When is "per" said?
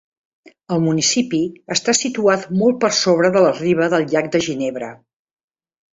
2.85-2.91